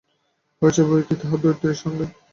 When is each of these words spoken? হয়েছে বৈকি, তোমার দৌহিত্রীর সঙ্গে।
হয়েছে 0.61 0.81
বৈকি, 0.87 1.13
তোমার 1.15 1.39
দৌহিত্রীর 1.41 1.81
সঙ্গে। 1.83 2.05